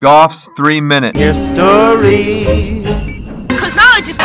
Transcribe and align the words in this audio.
Goff's 0.00 0.48
three 0.56 0.80
minute 0.80 1.16
history. 1.16 2.44
Because 3.48 3.74
knowledge 3.74 4.08
is. 4.08 4.18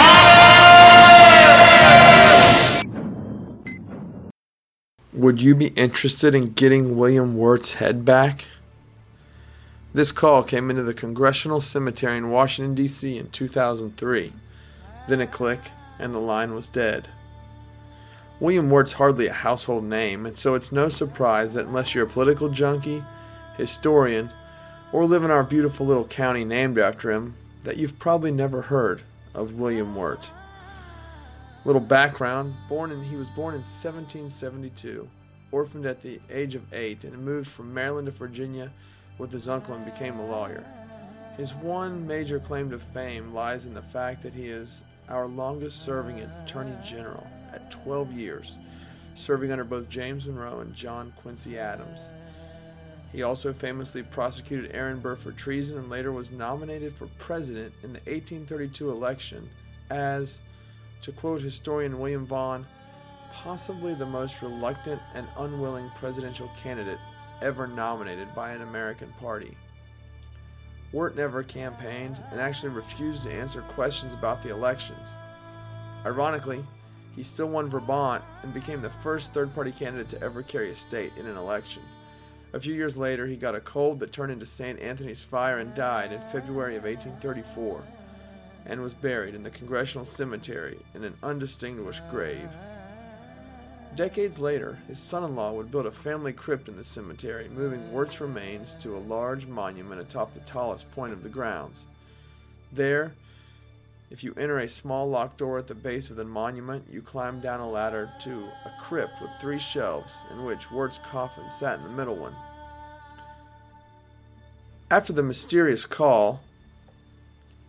Would 5.14 5.42
you 5.42 5.56
be 5.56 5.70
interested 5.70 6.36
in 6.36 6.52
getting 6.52 6.96
William 6.96 7.36
Wirt's 7.36 7.74
head 7.74 8.06
back? 8.06 8.46
This 9.96 10.12
call 10.12 10.44
came 10.44 10.70
into 10.70 10.84
the 10.84 10.94
Congressional 10.94 11.60
Cemetery 11.60 12.18
in 12.18 12.30
Washington, 12.30 12.76
D.C. 12.76 13.18
in 13.18 13.32
2003. 13.32 14.32
Then 15.08 15.22
a 15.22 15.28
click, 15.28 15.72
and 15.98 16.14
the 16.14 16.20
line 16.20 16.54
was 16.54 16.70
dead. 16.70 17.08
William 18.40 18.70
Wirt's 18.70 18.94
hardly 18.94 19.26
a 19.26 19.34
household 19.34 19.86
name, 19.86 20.28
and 20.28 20.38
so 20.38 20.54
it's 20.54 20.72
no 20.72 20.88
surprise 20.88 21.56
that 21.56 21.66
unless 21.66 21.96
you're 21.96 22.06
a 22.06 22.10
political 22.10 22.50
junkie, 22.50 23.02
historian, 23.58 24.30
or 24.94 25.06
live 25.06 25.24
in 25.24 25.32
our 25.32 25.44
beautiful 25.44 25.88
little 25.88 26.06
county 26.06 26.46
named 26.46 26.78
after 26.78 27.12
him, 27.12 27.36
that 27.64 27.78
you've 27.78 27.98
probably 27.98 28.32
never 28.32 28.62
heard 28.62 29.02
of 29.34 29.56
William 29.56 29.96
Wirt. 29.96 30.30
Little 31.66 31.82
background, 31.82 32.54
born 32.70 32.92
in, 32.92 33.04
he 33.04 33.16
was 33.16 33.32
born 33.32 33.56
in 33.56 33.62
1772, 33.62 35.10
orphaned 35.52 35.88
at 35.88 36.04
the 36.04 36.20
age 36.30 36.54
of 36.54 36.72
8 36.72 37.06
and 37.06 37.26
moved 37.26 37.50
from 37.50 37.74
Maryland 37.74 38.06
to 38.06 38.12
Virginia 38.12 38.70
with 39.18 39.32
his 39.32 39.50
uncle 39.50 39.74
and 39.74 39.84
became 39.84 40.20
a 40.20 40.26
lawyer. 40.28 40.64
His 41.38 41.56
one 41.56 42.06
major 42.06 42.40
claim 42.40 42.70
to 42.70 42.78
fame 42.78 43.34
lies 43.34 43.66
in 43.66 43.74
the 43.74 43.82
fact 43.82 44.22
that 44.22 44.34
he 44.34 44.46
is 44.46 44.84
our 45.10 45.26
longest 45.26 45.82
serving 45.82 46.22
Attorney 46.22 46.76
General 46.86 47.26
at 47.52 47.72
12 47.72 48.14
years, 48.14 48.58
serving 49.16 49.52
under 49.52 49.64
both 49.64 49.90
James 49.90 50.28
Monroe 50.28 50.60
and 50.60 50.76
John 50.76 51.14
Quincy 51.18 51.58
Adams. 51.58 52.10
He 53.14 53.22
also 53.22 53.54
famously 53.54 54.02
prosecuted 54.02 54.72
Aaron 54.74 55.00
Burr 55.00 55.16
for 55.16 55.32
treason 55.32 55.78
and 55.78 55.90
later 55.90 56.12
was 56.12 56.32
nominated 56.32 56.96
for 56.96 57.06
president 57.20 57.72
in 57.84 57.94
the 57.94 58.00
1832 58.00 58.90
election 58.90 59.50
as, 59.92 60.40
to 61.04 61.12
quote 61.12 61.42
historian 61.42 62.00
William 62.00 62.26
Vaughn, 62.26 62.66
possibly 63.32 63.94
the 63.94 64.06
most 64.06 64.42
reluctant 64.42 65.00
and 65.14 65.28
unwilling 65.38 65.92
presidential 65.96 66.50
candidate 66.58 66.98
ever 67.44 67.68
nominated 67.68 68.34
by 68.34 68.52
an 68.52 68.64
American 68.64 69.14
party. 69.20 69.56
Wirt 70.92 71.16
never 71.16 71.44
campaigned 71.44 72.20
and 72.32 72.40
actually 72.40 72.70
refused 72.70 73.24
to 73.24 73.34
answer 73.34 73.62
questions 73.62 74.16
about 74.16 74.42
the 74.42 74.50
elections. 74.50 75.14
Ironically, 76.04 76.66
he 77.16 77.22
still 77.22 77.50
won 77.50 77.70
Vermont 77.70 78.24
and 78.42 78.54
became 78.54 78.82
the 78.82 78.90
first 78.90 79.34
third 79.34 79.54
party 79.54 79.72
candidate 79.72 80.10
to 80.10 80.22
ever 80.24 80.42
carry 80.42 80.72
a 80.72 80.76
state 80.76 81.14
in 81.18 81.28
an 81.28 81.38
election. 81.38 81.84
A 82.54 82.60
few 82.60 82.76
years 82.76 82.96
later, 82.96 83.26
he 83.26 83.36
got 83.36 83.56
a 83.56 83.60
cold 83.60 84.00
that 84.00 84.14
turned 84.14 84.32
into 84.32 84.46
St. 84.46 84.80
Anthony's 84.80 85.24
fire 85.24 85.58
and 85.58 85.74
died 85.74 86.12
in 86.12 86.22
February 86.32 86.76
of 86.76 86.84
1834 86.84 87.84
and 88.66 88.82
was 88.82 88.94
buried 88.94 89.34
in 89.34 89.44
the 89.44 89.50
Congressional 89.50 90.06
Cemetery 90.06 90.78
in 90.94 91.04
an 91.04 91.16
undistinguished 91.24 92.04
grave. 92.12 92.50
Decades 93.96 94.40
later, 94.40 94.80
his 94.88 95.00
son 95.00 95.24
in 95.24 95.36
law 95.36 95.52
would 95.52 95.72
build 95.72 95.86
a 95.86 95.92
family 95.92 96.32
crypt 96.32 96.68
in 96.70 96.78
the 96.78 96.84
cemetery, 96.84 97.50
moving 97.50 97.92
Wirt's 97.92 98.22
remains 98.22 98.76
to 98.76 98.96
a 98.96 99.00
large 99.00 99.46
monument 99.48 100.02
atop 100.02 100.34
the 100.34 100.40
tallest 100.42 100.90
point 100.92 101.12
of 101.12 101.24
the 101.24 101.30
grounds. 101.30 101.86
There, 102.72 103.14
if 104.14 104.24
you 104.24 104.32
enter 104.38 104.60
a 104.60 104.70
small 104.70 105.10
locked 105.10 105.40
door 105.40 105.58
at 105.58 105.66
the 105.66 105.74
base 105.74 106.12
of 106.12 106.16
the 106.16 106.24
monument, 106.24 106.86
you 106.88 107.02
climb 107.02 107.40
down 107.40 107.60
a 107.60 107.68
ladder 107.68 108.12
to 108.20 108.48
a 108.64 108.72
crypt 108.80 109.20
with 109.20 109.32
three 109.42 109.58
shelves, 109.58 110.18
in 110.32 110.46
which 110.46 110.70
Wirt's 110.70 111.00
coffin 111.00 111.50
sat 111.50 111.80
in 111.80 111.84
the 111.84 111.90
middle 111.90 112.16
one. 112.16 112.36
After 114.92 115.12
the 115.12 115.24
mysterious 115.24 115.88
call, 115.88 116.42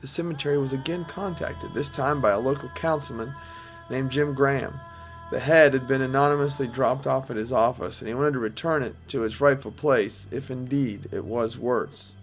the 0.03 0.07
cemetery 0.07 0.59
was 0.59 0.75
again 0.75 1.07
contacted, 1.07 1.73
this 1.73 1.89
time 1.89 2.21
by 2.21 2.33
a 2.33 2.39
local 2.39 2.69
councilman 2.75 3.35
named 3.89 4.11
Jim 4.11 4.35
Graham. 4.35 4.79
The 5.31 5.41
head 5.41 5.73
had 5.73 5.89
been 5.89 6.03
anonymously 6.03 6.69
dropped 6.69 7.07
off 7.07 7.31
at 7.31 7.39
his 7.39 7.53
office, 7.53 8.01
and 8.01 8.09
he 8.09 8.15
wanted 8.15 8.35
to 8.35 8.39
return 8.39 8.83
it 8.83 8.97
to 9.09 9.25
its 9.25 9.41
rightful 9.41 9.73
place 9.73 10.27
if 10.31 10.51
indeed 10.51 11.09
it 11.11 11.25
was 11.25 11.59
Wirt's. 11.59 12.15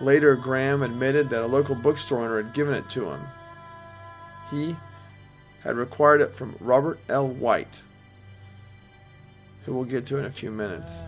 Later, 0.00 0.34
Graham 0.34 0.82
admitted 0.82 1.28
that 1.30 1.42
a 1.42 1.46
local 1.46 1.74
bookstore 1.74 2.24
owner 2.24 2.42
had 2.42 2.54
given 2.54 2.74
it 2.74 2.88
to 2.90 3.10
him. 3.10 3.20
He 4.50 4.76
had 5.62 5.76
required 5.76 6.22
it 6.22 6.34
from 6.34 6.56
Robert 6.58 6.98
L. 7.08 7.28
White, 7.28 7.82
who 9.64 9.74
we'll 9.74 9.84
get 9.84 10.06
to 10.06 10.18
in 10.18 10.24
a 10.24 10.30
few 10.30 10.50
minutes. 10.50 11.02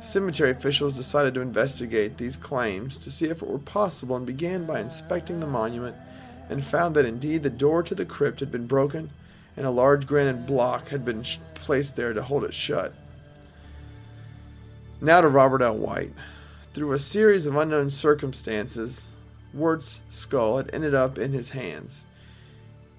Cemetery 0.00 0.50
officials 0.50 0.94
decided 0.94 1.34
to 1.34 1.40
investigate 1.40 2.18
these 2.18 2.36
claims 2.36 2.98
to 2.98 3.10
see 3.10 3.26
if 3.26 3.42
it 3.42 3.48
were 3.48 3.58
possible 3.58 4.16
and 4.16 4.26
began 4.26 4.64
by 4.64 4.80
inspecting 4.80 5.40
the 5.40 5.46
monument 5.46 5.96
and 6.48 6.64
found 6.64 6.94
that 6.94 7.06
indeed 7.06 7.42
the 7.42 7.50
door 7.50 7.82
to 7.82 7.94
the 7.94 8.04
crypt 8.04 8.40
had 8.40 8.52
been 8.52 8.66
broken 8.66 9.10
and 9.56 9.66
a 9.66 9.70
large 9.70 10.06
granite 10.06 10.46
block 10.46 10.88
had 10.88 11.04
been 11.04 11.24
placed 11.54 11.96
there 11.96 12.12
to 12.12 12.22
hold 12.22 12.44
it 12.44 12.54
shut. 12.54 12.92
Now 15.00 15.20
to 15.20 15.28
Robert 15.28 15.62
L. 15.62 15.76
White. 15.76 16.12
Through 16.74 16.90
a 16.90 16.98
series 16.98 17.46
of 17.46 17.54
unknown 17.54 17.90
circumstances, 17.90 19.12
Wirt's 19.52 20.00
skull 20.10 20.56
had 20.56 20.74
ended 20.74 20.92
up 20.92 21.18
in 21.18 21.30
his 21.30 21.50
hands. 21.50 22.04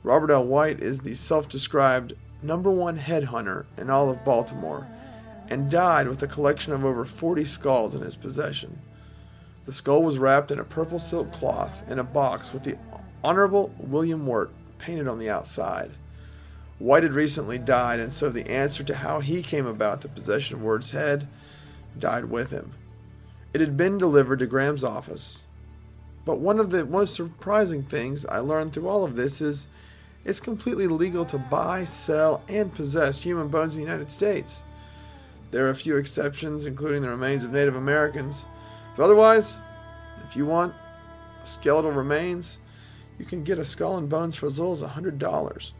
Robert 0.01 0.31
L. 0.31 0.45
White 0.45 0.79
is 0.79 1.01
the 1.01 1.13
self 1.13 1.49
described 1.49 2.13
number 2.41 2.71
one 2.71 2.97
headhunter 2.97 3.65
in 3.77 3.89
all 3.89 4.09
of 4.09 4.23
Baltimore 4.23 4.87
and 5.49 5.69
died 5.69 6.07
with 6.07 6.23
a 6.23 6.27
collection 6.27 6.71
of 6.71 6.85
over 6.85 7.03
40 7.03 7.43
skulls 7.43 7.93
in 7.93 8.01
his 8.01 8.15
possession. 8.15 8.79
The 9.65 9.73
skull 9.73 10.03
was 10.03 10.19
wrapped 10.19 10.51
in 10.51 10.59
a 10.59 10.63
purple 10.63 10.97
silk 10.97 11.33
cloth 11.33 11.83
in 11.91 11.99
a 11.99 12.03
box 12.05 12.53
with 12.53 12.63
the 12.63 12.77
Honorable 13.25 13.75
William 13.77 14.25
Wirt 14.25 14.51
painted 14.79 15.09
on 15.09 15.19
the 15.19 15.29
outside. 15.29 15.91
White 16.79 17.03
had 17.03 17.11
recently 17.11 17.57
died, 17.57 17.99
and 17.99 18.13
so 18.13 18.29
the 18.29 18.49
answer 18.49 18.85
to 18.85 18.95
how 18.95 19.19
he 19.19 19.41
came 19.41 19.65
about 19.65 19.99
the 19.99 20.07
possession 20.07 20.55
of 20.55 20.63
Wirt's 20.63 20.91
head 20.91 21.27
died 21.99 22.25
with 22.25 22.51
him. 22.51 22.71
It 23.55 23.61
had 23.61 23.77
been 23.77 23.97
delivered 23.97 24.39
to 24.39 24.47
Graham's 24.47 24.83
office. 24.83 25.43
But 26.25 26.39
one 26.39 26.59
of 26.59 26.71
the 26.71 26.85
most 26.85 27.15
surprising 27.15 27.83
things 27.83 28.25
I 28.25 28.39
learned 28.39 28.73
through 28.73 28.89
all 28.89 29.05
of 29.05 29.15
this 29.15 29.39
is 29.39 29.67
it's 30.25 30.41
completely 30.41 30.87
legal 30.87 31.23
to 31.23 31.37
buy, 31.37 31.85
sell, 31.85 32.43
and 32.49 32.75
possess 32.75 33.21
human 33.21 33.47
bones 33.47 33.73
in 33.73 33.79
the 33.79 33.85
United 33.85 34.11
States. 34.11 34.61
There 35.51 35.65
are 35.65 35.69
a 35.69 35.75
few 35.75 35.95
exceptions, 35.95 36.65
including 36.65 37.01
the 37.01 37.07
remains 37.07 37.45
of 37.45 37.53
Native 37.53 37.77
Americans. 37.77 38.43
But 38.97 39.03
otherwise, 39.03 39.57
if 40.27 40.35
you 40.35 40.45
want 40.45 40.73
skeletal 41.45 41.93
remains, 41.93 42.57
you 43.17 43.23
can 43.23 43.45
get 43.45 43.57
a 43.57 43.63
skull 43.63 43.95
and 43.95 44.09
bones 44.09 44.35
for 44.35 44.47
as 44.47 44.59
little 44.59 44.73
as 44.73 44.81
$100. 44.81 45.71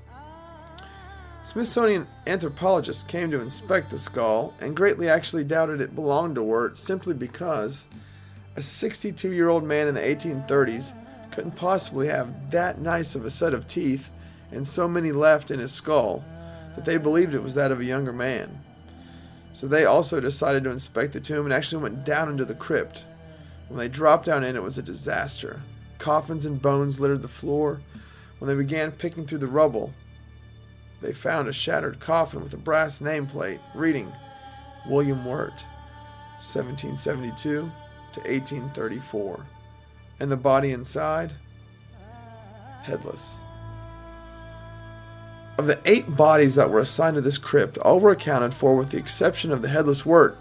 Smithsonian 1.46 2.08
anthropologists 2.26 3.04
came 3.04 3.30
to 3.30 3.40
inspect 3.40 3.92
the 3.92 4.00
skull 4.00 4.56
and 4.60 4.76
greatly 4.76 5.08
actually 5.08 5.44
doubted 5.44 5.80
it 5.80 5.94
belonged 5.94 6.34
to 6.34 6.42
Wirt 6.42 6.76
simply 6.76 7.14
because 7.14 7.86
a 8.56 8.64
62 8.64 9.32
year 9.32 9.50
old 9.50 9.64
man 9.64 9.88
in 9.88 9.94
the 9.94 10.02
1830s 10.02 10.94
couldn't 11.30 11.56
possibly 11.56 12.08
have 12.08 12.50
that 12.50 12.80
nice 12.80 13.14
of 13.14 13.26
a 13.26 13.32
set 13.32 13.54
of 13.54 13.68
teeth 13.68 14.10
and 14.52 14.66
so 14.66 14.88
many 14.88 15.12
left 15.12 15.52
in 15.52 15.60
his 15.60 15.72
skull 15.72 16.24
that 16.76 16.84
they 16.84 16.98
believed 16.98 17.36
it 17.36 17.44
was 17.44 17.54
that 17.54 17.72
of 17.72 17.80
a 17.80 17.86
younger 17.86 18.12
man. 18.12 18.64
So 19.54 19.68
they 19.68 19.86
also 19.86 20.20
decided 20.20 20.64
to 20.64 20.72
inspect 20.72 21.14
the 21.14 21.20
tomb 21.20 21.46
and 21.46 21.54
actually 21.54 21.84
went 21.84 22.04
down 22.04 22.28
into 22.28 22.46
the 22.46 22.56
crypt. 22.56 23.06
When 23.68 23.78
they 23.78 23.88
dropped 23.88 24.26
down 24.26 24.44
in, 24.44 24.56
it 24.56 24.64
was 24.64 24.80
a 24.80 24.84
disaster. 24.84 25.62
Coffins 26.00 26.44
and 26.44 26.60
bones 26.60 27.00
littered 27.00 27.22
the 27.22 27.28
floor. 27.28 27.82
When 28.40 28.50
they 28.50 28.56
began 28.56 28.92
picking 28.92 29.28
through 29.28 29.38
the 29.38 29.48
rubble, 29.48 29.94
they 31.06 31.14
found 31.14 31.48
a 31.48 31.54
shattered 31.54 32.00
coffin 32.00 32.42
with 32.42 32.54
a 32.54 32.58
brass 32.58 33.00
nameplate 33.00 33.60
reading 33.76 34.12
William 34.88 35.24
Wirt, 35.24 35.64
1772 36.40 37.72
to 38.14 38.20
1834, 38.20 39.46
and 40.20 40.32
the 40.32 40.38
body 40.38 40.72
inside, 40.72 41.34
headless. 42.82 43.38
Of 45.60 45.68
the 45.68 45.80
eight 45.86 46.16
bodies 46.16 46.56
that 46.56 46.72
were 46.72 46.80
assigned 46.80 47.16
to 47.16 47.22
this 47.22 47.38
crypt, 47.38 47.78
all 47.78 48.00
were 48.00 48.12
accounted 48.12 48.56
for 48.56 48.76
with 48.76 48.90
the 48.90 48.98
exception 48.98 49.52
of 49.52 49.62
the 49.62 49.70
headless 49.70 50.08
Wirt. 50.08 50.36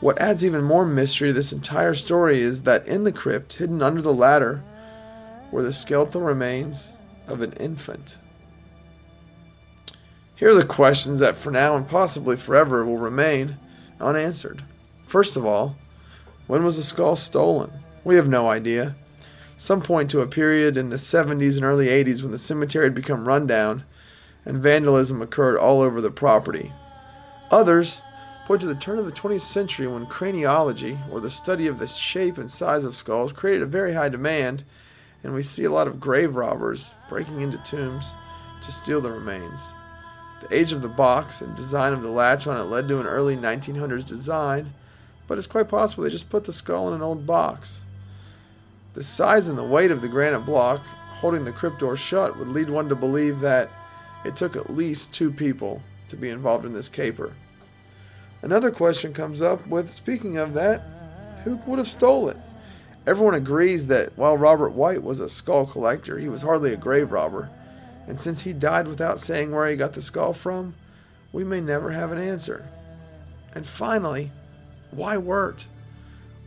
What 0.00 0.20
adds 0.20 0.44
even 0.44 0.62
more 0.62 0.84
mystery 0.84 1.28
to 1.28 1.32
this 1.32 1.52
entire 1.52 1.94
story 1.94 2.40
is 2.40 2.64
that 2.64 2.86
in 2.86 3.04
the 3.04 3.12
crypt, 3.12 3.54
hidden 3.54 3.80
under 3.80 4.02
the 4.02 4.12
ladder, 4.12 4.62
were 5.50 5.62
the 5.62 5.72
skeletal 5.72 6.20
remains 6.20 6.92
of 7.26 7.40
an 7.40 7.54
infant. 7.54 8.18
Here 10.36 10.50
are 10.50 10.54
the 10.54 10.64
questions 10.64 11.20
that 11.20 11.36
for 11.36 11.52
now 11.52 11.76
and 11.76 11.88
possibly 11.88 12.36
forever 12.36 12.84
will 12.84 12.98
remain 12.98 13.56
unanswered. 14.00 14.62
First 15.06 15.36
of 15.36 15.46
all, 15.46 15.76
when 16.46 16.64
was 16.64 16.76
the 16.76 16.82
skull 16.82 17.14
stolen? 17.14 17.70
We 18.02 18.16
have 18.16 18.28
no 18.28 18.48
idea. 18.48 18.96
Some 19.56 19.80
point 19.80 20.10
to 20.10 20.20
a 20.20 20.26
period 20.26 20.76
in 20.76 20.90
the 20.90 20.96
70s 20.96 21.54
and 21.54 21.64
early 21.64 21.86
80s 21.86 22.22
when 22.22 22.32
the 22.32 22.38
cemetery 22.38 22.86
had 22.86 22.94
become 22.94 23.28
rundown 23.28 23.84
and 24.44 24.62
vandalism 24.62 25.22
occurred 25.22 25.56
all 25.56 25.80
over 25.80 26.00
the 26.00 26.10
property. 26.10 26.72
Others 27.52 28.02
point 28.44 28.60
to 28.60 28.66
the 28.66 28.74
turn 28.74 28.98
of 28.98 29.06
the 29.06 29.12
20th 29.12 29.40
century 29.40 29.86
when 29.86 30.04
craniology, 30.04 30.98
or 31.10 31.20
the 31.20 31.30
study 31.30 31.66
of 31.66 31.78
the 31.78 31.86
shape 31.86 32.36
and 32.36 32.50
size 32.50 32.84
of 32.84 32.94
skulls, 32.94 33.32
created 33.32 33.62
a 33.62 33.66
very 33.66 33.94
high 33.94 34.08
demand, 34.08 34.64
and 35.22 35.32
we 35.32 35.42
see 35.42 35.64
a 35.64 35.70
lot 35.70 35.86
of 35.86 36.00
grave 36.00 36.34
robbers 36.34 36.94
breaking 37.08 37.40
into 37.40 37.56
tombs 37.58 38.12
to 38.62 38.70
steal 38.70 39.00
the 39.00 39.10
remains. 39.10 39.72
The 40.44 40.56
age 40.56 40.72
of 40.72 40.82
the 40.82 40.88
box 40.88 41.40
and 41.40 41.56
design 41.56 41.94
of 41.94 42.02
the 42.02 42.10
latch 42.10 42.46
on 42.46 42.60
it 42.60 42.64
led 42.64 42.86
to 42.88 43.00
an 43.00 43.06
early 43.06 43.34
1900s 43.34 44.06
design, 44.06 44.74
but 45.26 45.38
it's 45.38 45.46
quite 45.46 45.68
possible 45.68 46.04
they 46.04 46.10
just 46.10 46.28
put 46.28 46.44
the 46.44 46.52
skull 46.52 46.86
in 46.88 46.94
an 46.94 47.02
old 47.02 47.26
box. 47.26 47.84
The 48.92 49.02
size 49.02 49.48
and 49.48 49.56
the 49.56 49.64
weight 49.64 49.90
of 49.90 50.02
the 50.02 50.08
granite 50.08 50.40
block 50.40 50.82
holding 51.20 51.44
the 51.44 51.52
crypt 51.52 51.78
door 51.78 51.96
shut 51.96 52.36
would 52.36 52.50
lead 52.50 52.68
one 52.68 52.90
to 52.90 52.94
believe 52.94 53.40
that 53.40 53.70
it 54.24 54.36
took 54.36 54.54
at 54.54 54.68
least 54.68 55.14
two 55.14 55.30
people 55.30 55.80
to 56.08 56.16
be 56.16 56.28
involved 56.28 56.66
in 56.66 56.74
this 56.74 56.90
caper. 56.90 57.32
Another 58.42 58.70
question 58.70 59.14
comes 59.14 59.40
up 59.40 59.66
with 59.66 59.90
speaking 59.90 60.36
of 60.36 60.52
that, 60.52 60.82
who 61.44 61.56
would 61.66 61.78
have 61.78 61.88
stole 61.88 62.28
it? 62.28 62.36
Everyone 63.06 63.34
agrees 63.34 63.86
that 63.86 64.16
while 64.18 64.36
Robert 64.36 64.72
White 64.72 65.02
was 65.02 65.20
a 65.20 65.30
skull 65.30 65.64
collector, 65.64 66.18
he 66.18 66.28
was 66.28 66.42
hardly 66.42 66.74
a 66.74 66.76
grave 66.76 67.10
robber. 67.10 67.48
And 68.06 68.20
since 68.20 68.42
he 68.42 68.52
died 68.52 68.86
without 68.86 69.20
saying 69.20 69.50
where 69.50 69.68
he 69.68 69.76
got 69.76 69.94
the 69.94 70.02
skull 70.02 70.32
from, 70.32 70.74
we 71.32 71.44
may 71.44 71.60
never 71.60 71.90
have 71.90 72.12
an 72.12 72.18
answer. 72.18 72.68
And 73.54 73.66
finally, 73.66 74.30
why 74.90 75.16
Wirt? 75.16 75.66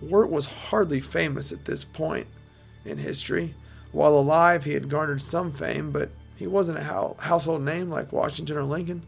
Wirt 0.02 0.30
was 0.30 0.46
hardly 0.46 1.00
famous 1.00 1.52
at 1.52 1.66
this 1.66 1.84
point 1.84 2.28
in 2.86 3.00
history. 3.00 3.56
While 3.92 4.14
alive, 4.14 4.64
he 4.64 4.74
had 4.74 4.90
garnered 4.90 5.22
some 5.22 5.52
fame, 5.52 5.92
but 5.92 6.10
he 6.36 6.46
wasn't 6.46 6.78
a 6.78 7.16
household 7.20 7.64
name 7.64 7.90
like 7.90 8.14
Washington 8.14 8.58
or 8.58 8.64
Lincoln. 8.64 9.02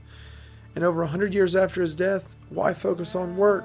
And 0.76 0.84
over 0.84 1.04
a 1.04 1.08
hundred 1.08 1.34
years 1.34 1.56
after 1.56 1.82
his 1.82 1.96
death, 1.96 2.28
why 2.50 2.74
focus 2.74 3.16
on 3.16 3.38
Wirt? 3.38 3.64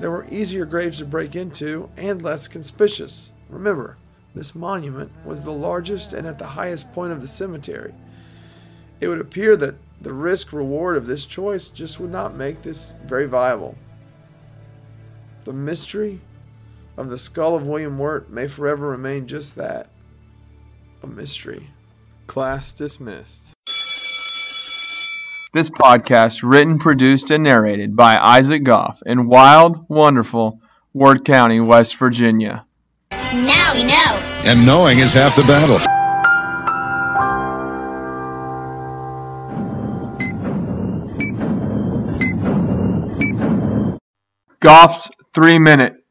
There 0.00 0.10
were 0.10 0.26
easier 0.30 0.64
graves 0.66 0.98
to 0.98 1.04
break 1.04 1.36
into 1.36 1.88
and 1.96 2.20
less 2.20 2.48
conspicuous. 2.48 3.30
Remember, 3.48 3.96
this 4.36 4.54
monument 4.54 5.10
was 5.24 5.42
the 5.42 5.50
largest 5.50 6.12
and 6.12 6.26
at 6.26 6.38
the 6.38 6.44
highest 6.44 6.92
point 6.92 7.10
of 7.10 7.22
the 7.22 7.26
cemetery. 7.26 7.94
It 9.00 9.08
would 9.08 9.20
appear 9.20 9.56
that 9.56 9.76
the 10.02 10.12
risk 10.12 10.52
reward 10.52 10.98
of 10.98 11.06
this 11.06 11.24
choice 11.24 11.70
just 11.70 11.98
would 11.98 12.12
not 12.12 12.34
make 12.34 12.60
this 12.60 12.92
very 13.06 13.24
viable. 13.24 13.78
The 15.44 15.54
mystery 15.54 16.20
of 16.98 17.08
the 17.08 17.18
skull 17.18 17.56
of 17.56 17.66
William 17.66 17.98
Wirt 17.98 18.28
may 18.28 18.46
forever 18.46 18.90
remain 18.90 19.26
just 19.26 19.56
that 19.56 19.88
a 21.02 21.06
mystery. 21.06 21.70
Class 22.26 22.72
dismissed. 22.72 23.54
This 25.54 25.70
podcast 25.70 26.42
written, 26.42 26.78
produced, 26.78 27.30
and 27.30 27.42
narrated 27.42 27.96
by 27.96 28.18
Isaac 28.18 28.64
Goff 28.64 29.00
in 29.06 29.28
wild, 29.28 29.88
wonderful 29.88 30.60
Wirt 30.92 31.24
County, 31.24 31.60
West 31.60 31.96
Virginia. 31.96 32.65
Now 33.44 33.74
we 33.74 33.84
know. 33.84 34.16
And 34.48 34.64
knowing 34.64 34.98
is 34.98 35.12
half 35.12 35.36
the 35.36 35.42
battle. 35.42 35.78
Goff's 44.60 45.10
three 45.34 45.58
minute 45.58 46.05